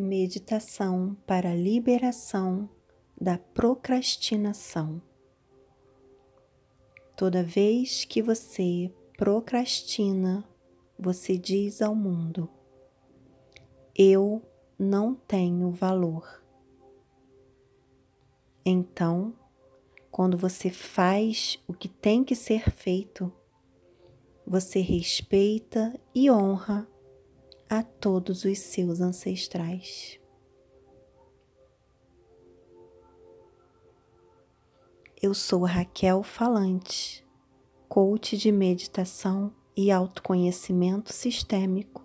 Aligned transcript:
Meditação 0.00 1.14
para 1.26 1.50
a 1.50 1.54
liberação 1.54 2.70
da 3.20 3.36
procrastinação. 3.36 5.02
Toda 7.14 7.44
vez 7.44 8.06
que 8.06 8.22
você 8.22 8.90
procrastina, 9.18 10.42
você 10.98 11.36
diz 11.36 11.82
ao 11.82 11.94
mundo: 11.94 12.48
Eu 13.94 14.40
não 14.78 15.14
tenho 15.14 15.70
valor. 15.70 16.42
Então, 18.64 19.34
quando 20.10 20.38
você 20.38 20.70
faz 20.70 21.62
o 21.68 21.74
que 21.74 21.88
tem 21.88 22.24
que 22.24 22.34
ser 22.34 22.70
feito, 22.70 23.30
você 24.46 24.80
respeita 24.80 25.94
e 26.14 26.30
honra 26.30 26.89
a 27.70 27.84
todos 27.84 28.44
os 28.44 28.58
seus 28.58 29.00
ancestrais. 29.00 30.18
Eu 35.22 35.32
sou 35.32 35.62
Raquel 35.62 36.24
Falante, 36.24 37.24
coach 37.88 38.36
de 38.36 38.50
meditação 38.50 39.54
e 39.76 39.92
autoconhecimento 39.92 41.12
sistêmico, 41.12 42.04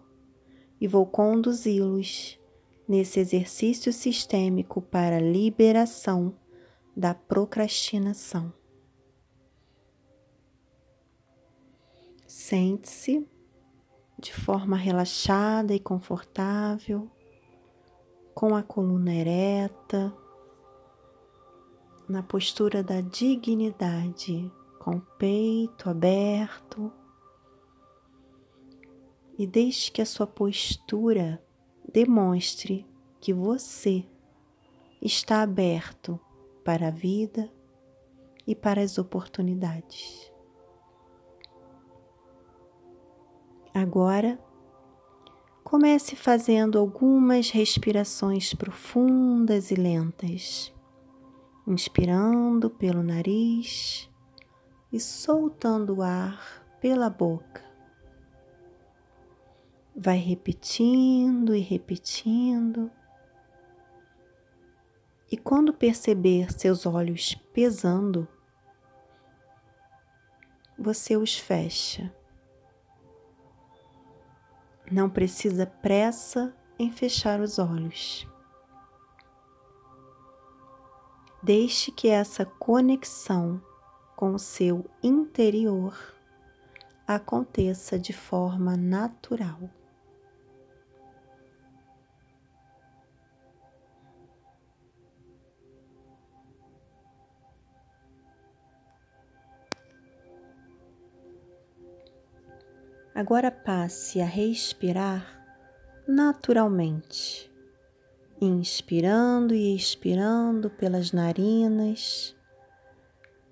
e 0.79 0.87
vou 0.87 1.07
conduzi-los 1.07 2.39
nesse 2.87 3.19
exercício 3.19 3.91
sistêmico 3.91 4.83
para 4.83 5.19
liberação 5.19 6.37
da 6.95 7.15
procrastinação. 7.15 8.53
Sente-se 12.27 13.27
de 14.25 14.33
forma 14.33 14.75
relaxada 14.75 15.75
e 15.75 15.79
confortável, 15.79 17.07
com 18.33 18.55
a 18.55 18.63
coluna 18.63 19.13
ereta, 19.13 20.11
na 22.09 22.23
postura 22.23 22.81
da 22.81 23.01
dignidade, 23.01 24.51
com 24.79 24.95
o 24.95 25.01
peito 25.19 25.91
aberto. 25.91 26.91
E 29.37 29.45
deixe 29.45 29.91
que 29.91 30.01
a 30.01 30.05
sua 30.07 30.25
postura 30.25 31.39
demonstre 31.87 32.83
que 33.21 33.31
você 33.31 34.03
está 34.99 35.43
aberto 35.43 36.19
para 36.63 36.87
a 36.87 36.91
vida 36.91 37.47
e 38.47 38.55
para 38.55 38.81
as 38.81 38.97
oportunidades. 38.97 40.34
Agora, 43.75 44.39
comece 45.61 46.15
fazendo 46.15 46.79
algumas 46.79 47.49
respirações 47.49 48.53
profundas 48.53 49.69
e 49.69 49.75
lentas, 49.75 50.73
inspirando 51.67 52.69
pelo 52.69 53.03
nariz 53.03 54.09
e 54.93 54.97
soltando 54.97 55.95
o 55.95 56.01
ar 56.01 56.65
pela 56.79 57.09
boca. 57.09 57.61
Vai 59.93 60.19
repetindo 60.19 61.53
e 61.53 61.59
repetindo. 61.59 62.89
E 65.29 65.35
quando 65.35 65.73
perceber 65.73 66.49
seus 66.49 66.85
olhos 66.85 67.35
pesando, 67.53 68.25
você 70.79 71.17
os 71.17 71.37
fecha 71.37 72.09
não 74.91 75.09
precisa 75.09 75.65
pressa 75.65 76.55
em 76.77 76.91
fechar 76.91 77.39
os 77.39 77.57
olhos. 77.59 78.27
Deixe 81.41 81.91
que 81.91 82.07
essa 82.07 82.45
conexão 82.45 83.61
com 84.15 84.33
o 84.33 84.39
seu 84.39 84.85
interior 85.03 85.95
aconteça 87.07 87.99
de 87.99 88.13
forma 88.13 88.75
natural. 88.75 89.59
Agora 103.15 103.49
passe 103.49 104.19
a 104.19 104.25
respirar 104.25 105.25
naturalmente, 106.05 107.49
inspirando 108.41 109.55
e 109.55 109.73
expirando 109.73 110.69
pelas 110.69 111.13
narinas, 111.13 112.35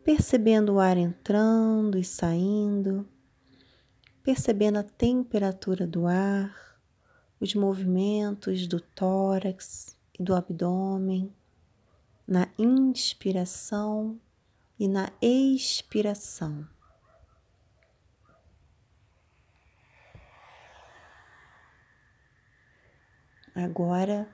percebendo 0.04 0.74
o 0.74 0.80
ar 0.82 0.98
entrando 0.98 1.98
e 1.98 2.04
saindo, 2.04 3.08
percebendo 4.22 4.80
a 4.80 4.84
temperatura 4.84 5.88
do 5.88 6.08
ar, 6.08 6.78
os 7.40 7.56
movimentos 7.56 8.68
do 8.68 8.82
tórax 8.82 9.96
e 10.20 10.22
do 10.22 10.36
abdômen, 10.36 11.34
na 12.28 12.50
inspiração 12.60 14.20
e 14.78 14.90
na 14.90 15.10
expiração. 15.22 16.73
Agora, 23.56 24.28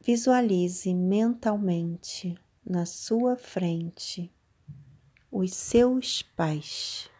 visualize 0.00 0.94
mentalmente 0.94 2.38
na 2.64 2.86
sua 2.86 3.36
frente 3.36 4.32
os 5.32 5.52
seus 5.52 6.22
pais. 6.22 7.10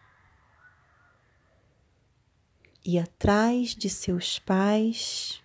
E 2.85 2.97
atrás 2.97 3.75
de 3.75 3.89
seus 3.89 4.39
pais, 4.39 5.43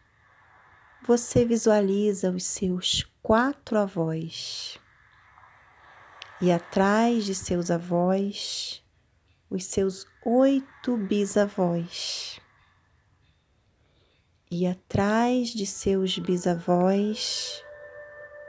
você 1.04 1.44
visualiza 1.44 2.30
os 2.30 2.44
seus 2.44 3.02
quatro 3.20 3.78
avós. 3.78 4.78
E 6.40 6.52
atrás 6.52 7.24
de 7.24 7.34
seus 7.34 7.72
avós, 7.72 8.84
os 9.50 9.64
seus 9.64 10.06
oito 10.24 10.96
bisavós 10.96 12.40
e 14.50 14.66
atrás 14.66 15.48
de 15.48 15.66
seus 15.66 16.18
bisavós, 16.18 17.62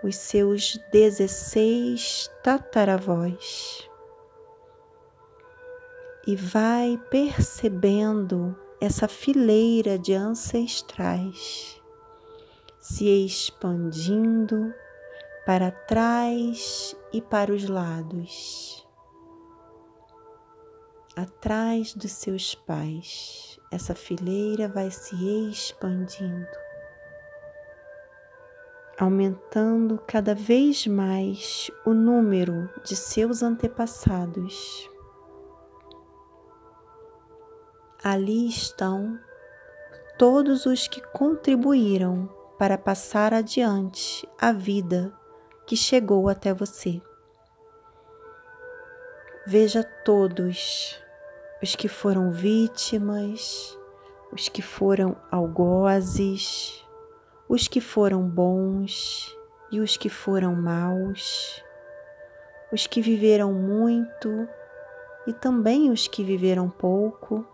os 0.03 0.15
seus 0.15 0.79
dezesseis 0.91 2.29
tataravós. 2.43 3.89
E 6.27 6.35
vai 6.35 7.01
percebendo 7.09 8.55
essa 8.79 9.07
fileira 9.07 9.97
de 9.97 10.13
ancestrais 10.13 11.81
se 12.79 13.05
expandindo 13.25 14.73
para 15.45 15.71
trás 15.71 16.95
e 17.11 17.21
para 17.21 17.53
os 17.53 17.67
lados, 17.67 18.87
atrás 21.15 21.93
dos 21.93 22.11
seus 22.13 22.55
pais 22.55 23.46
essa 23.71 23.93
fileira 23.93 24.67
vai 24.67 24.89
se 24.89 25.15
expandindo, 25.49 26.47
aumentando 28.97 30.01
cada 30.07 30.33
vez 30.33 30.87
mais 30.87 31.69
o 31.85 31.93
número 31.93 32.69
de 32.83 32.95
seus 32.95 33.43
antepassados. 33.43 34.89
Ali 38.03 38.47
estão 38.47 39.19
todos 40.17 40.65
os 40.65 40.87
que 40.87 41.01
contribuíram 41.01 42.29
para 42.57 42.77
passar 42.77 43.33
adiante 43.33 44.27
a 44.39 44.51
vida 44.51 45.13
que 45.65 45.75
chegou 45.75 46.29
até 46.29 46.53
você. 46.53 47.01
Veja 49.45 49.83
todos 50.03 50.99
os 51.61 51.75
que 51.75 51.87
foram 51.87 52.31
vítimas, 52.31 53.77
os 54.31 54.47
que 54.49 54.61
foram 54.61 55.15
algozes, 55.31 56.85
os 57.49 57.67
que 57.67 57.81
foram 57.81 58.27
bons 58.27 59.35
e 59.71 59.79
os 59.79 59.97
que 59.97 60.09
foram 60.09 60.55
maus, 60.55 61.63
os 62.71 62.85
que 62.85 63.01
viveram 63.01 63.53
muito 63.53 64.47
e 65.25 65.33
também 65.33 65.89
os 65.89 66.07
que 66.07 66.23
viveram 66.23 66.69
pouco, 66.69 67.45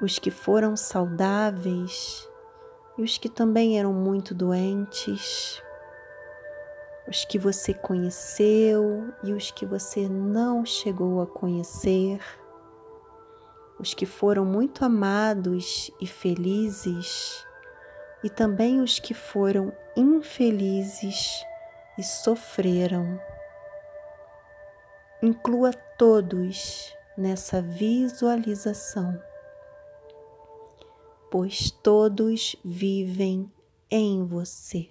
os 0.00 0.18
que 0.18 0.30
foram 0.30 0.76
saudáveis 0.76 2.28
e 2.96 3.02
os 3.02 3.18
que 3.18 3.28
também 3.28 3.78
eram 3.78 3.92
muito 3.92 4.34
doentes 4.34 5.63
os 7.14 7.24
que 7.24 7.38
você 7.38 7.72
conheceu 7.72 9.14
e 9.22 9.32
os 9.32 9.52
que 9.52 9.64
você 9.64 10.08
não 10.08 10.66
chegou 10.66 11.20
a 11.20 11.26
conhecer, 11.28 12.20
os 13.78 13.94
que 13.94 14.04
foram 14.04 14.44
muito 14.44 14.84
amados 14.84 15.92
e 16.00 16.08
felizes 16.08 17.46
e 18.24 18.28
também 18.28 18.80
os 18.80 18.98
que 18.98 19.14
foram 19.14 19.72
infelizes 19.96 21.44
e 21.96 22.02
sofreram. 22.02 23.20
Inclua 25.22 25.72
todos 25.96 26.92
nessa 27.16 27.62
visualização, 27.62 29.22
pois 31.30 31.70
todos 31.70 32.56
vivem 32.64 33.48
em 33.88 34.26
você. 34.26 34.88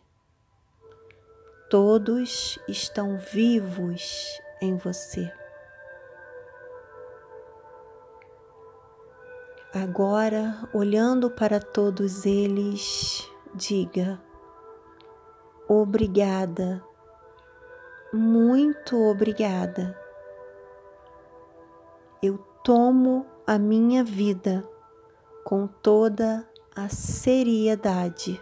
Todos 1.73 2.59
estão 2.67 3.17
vivos 3.17 4.39
em 4.61 4.77
você. 4.77 5.33
Agora, 9.73 10.69
olhando 10.71 11.31
para 11.31 11.59
todos 11.59 12.27
eles, 12.27 13.27
diga: 13.55 14.21
Obrigada, 15.67 16.83
muito 18.13 18.95
obrigada. 18.95 19.99
Eu 22.21 22.37
tomo 22.63 23.25
a 23.47 23.57
minha 23.57 24.03
vida 24.03 24.63
com 25.43 25.65
toda 25.65 26.47
a 26.75 26.87
seriedade. 26.87 28.39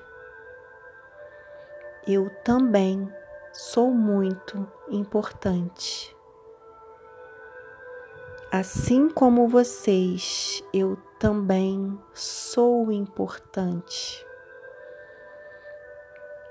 Eu 2.05 2.29
também 2.43 3.09
sou 3.51 3.91
muito 3.91 4.67
importante. 4.89 6.15
Assim 8.51 9.09
como 9.09 9.47
vocês, 9.47 10.63
eu 10.73 10.97
também 11.19 11.97
sou 12.13 12.91
importante. 12.91 14.25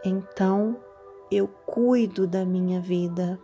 Então 0.05 0.83
eu 1.31 1.47
cuido 1.47 2.27
da 2.27 2.45
minha 2.45 2.81
vida. 2.81 3.39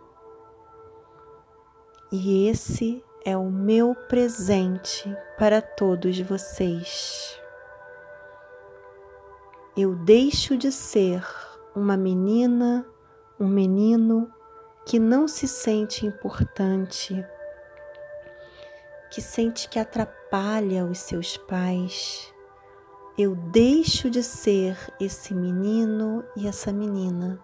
E 2.11 2.47
esse 2.47 3.03
é 3.23 3.37
o 3.37 3.51
meu 3.51 3.93
presente 3.93 5.15
para 5.37 5.61
todos 5.61 6.19
vocês. 6.21 7.39
Eu 9.75 9.93
deixo 9.93 10.57
de 10.57 10.71
ser 10.71 11.23
uma 11.75 11.95
menina, 11.95 12.83
um 13.39 13.47
menino 13.47 14.31
que 14.85 14.99
não 14.99 15.27
se 15.27 15.47
sente 15.47 16.05
importante 16.05 17.25
que 19.09 19.21
sente 19.21 19.69
que 19.69 19.79
atrapalha 19.79 20.85
os 20.85 20.99
seus 20.99 21.37
pais, 21.37 22.33
eu 23.17 23.35
deixo 23.35 24.09
de 24.09 24.21
ser 24.21 24.77
esse 24.99 25.33
menino 25.33 26.23
e 26.35 26.47
essa 26.47 26.71
menina. 26.71 27.39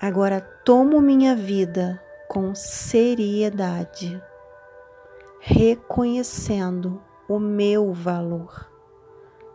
Agora 0.00 0.40
tomo 0.40 1.00
minha 1.00 1.34
vida 1.34 2.02
com 2.28 2.54
seriedade, 2.54 4.22
reconhecendo 5.40 7.02
o 7.28 7.38
meu 7.38 7.92
valor 7.92 8.70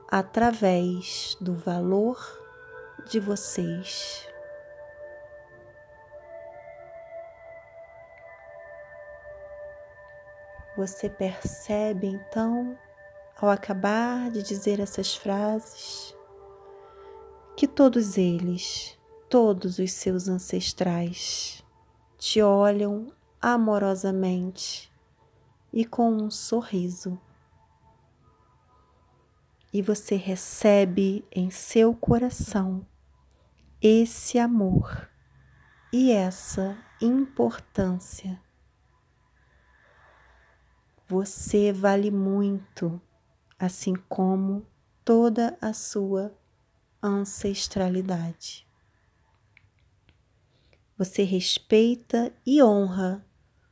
através 0.10 1.36
do 1.42 1.56
valor 1.56 2.43
de 3.08 3.20
vocês. 3.20 4.28
Você 10.76 11.08
percebe 11.08 12.08
então, 12.08 12.78
ao 13.38 13.50
acabar 13.50 14.32
de 14.32 14.42
dizer 14.42 14.80
essas 14.80 15.16
frases, 15.16 16.16
que 17.56 17.68
todos 17.68 18.18
eles, 18.18 18.98
todos 19.30 19.78
os 19.78 19.92
seus 19.92 20.28
ancestrais, 20.28 21.64
te 22.18 22.42
olham 22.42 23.14
amorosamente 23.40 24.92
e 25.72 25.86
com 25.86 26.10
um 26.12 26.32
sorriso. 26.32 27.20
E 29.72 29.82
você 29.82 30.16
recebe 30.16 31.24
em 31.32 31.52
seu 31.52 31.94
coração 31.94 32.86
esse 33.86 34.40
amor 34.40 35.10
e 35.92 36.10
essa 36.10 36.78
importância 37.02 38.42
você 41.06 41.74
vale 41.74 42.10
muito, 42.10 43.02
assim 43.60 43.94
como 44.08 44.66
toda 45.04 45.58
a 45.60 45.74
sua 45.74 46.34
ancestralidade. 47.04 48.66
Você 50.98 51.24
respeita 51.24 52.34
e 52.46 52.64
honra 52.64 53.22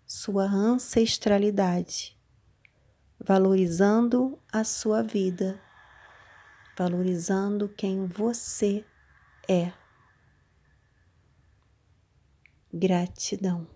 sua 0.05 0.43
ancestralidade, 0.43 2.19
valorizando 3.17 4.37
a 4.51 4.65
sua 4.65 5.01
vida, 5.01 5.57
valorizando 6.77 7.69
quem 7.69 8.05
você 8.07 8.83
é. 9.47 9.80
Gratidão. 12.73 13.67